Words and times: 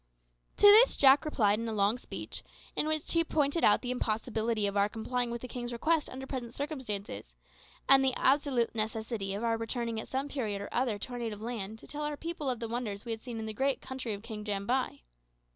To 0.57 0.65
this 0.65 0.97
Jack 0.97 1.25
replied 1.25 1.59
in 1.59 1.69
a 1.69 1.73
long 1.73 1.99
speech, 1.99 2.41
in 2.75 2.87
which 2.87 3.11
he 3.11 3.23
pointed 3.23 3.63
out 3.63 3.83
the 3.83 3.91
impossibility 3.91 4.65
of 4.65 4.75
our 4.75 4.89
complying 4.89 5.29
with 5.29 5.41
the 5.43 5.47
king's 5.47 5.71
request 5.71 6.09
under 6.09 6.25
present 6.25 6.55
circumstances, 6.55 7.35
and 7.87 8.03
the 8.03 8.15
absolute 8.15 8.73
necessity 8.73 9.35
of 9.35 9.43
our 9.43 9.57
returning 9.57 9.99
at 9.99 10.07
some 10.07 10.27
period 10.27 10.59
or 10.59 10.69
other 10.71 10.97
to 10.97 11.13
our 11.13 11.19
native 11.19 11.43
land 11.43 11.77
to 11.77 11.87
tell 11.87 12.01
our 12.01 12.17
people 12.17 12.49
of 12.49 12.59
the 12.59 12.67
wonders 12.67 13.05
we 13.05 13.11
had 13.11 13.21
seen 13.21 13.37
in 13.37 13.45
the 13.45 13.53
great 13.53 13.79
country 13.79 14.13
of 14.15 14.23
King 14.23 14.43
Jambai. 14.43 15.01